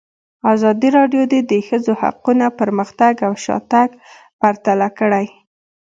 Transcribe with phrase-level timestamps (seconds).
[0.53, 3.89] ازادي راډیو د د ښځو حقونه پرمختګ او شاتګ
[4.41, 5.25] پرتله کړی.